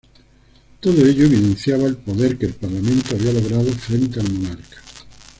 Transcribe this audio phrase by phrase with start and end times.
[0.79, 4.77] Todo ello evidenciaba el poder que el Parlamento había logrado frente al monarca.